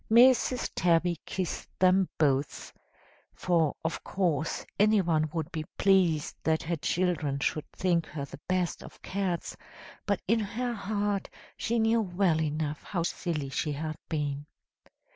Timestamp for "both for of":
2.17-4.03